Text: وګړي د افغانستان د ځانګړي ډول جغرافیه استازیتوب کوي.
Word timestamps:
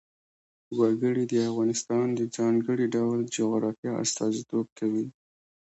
وګړي 0.77 1.23
د 1.31 1.33
افغانستان 1.49 2.05
د 2.19 2.21
ځانګړي 2.35 2.85
ډول 2.95 3.19
جغرافیه 3.35 3.91
استازیتوب 4.03 4.67
کوي. 4.79 5.05